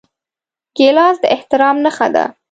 ګیلاس 0.77 1.15
د 1.23 1.25
احترام 1.35 1.75
نښه 1.85 2.07
ده. 2.13 2.25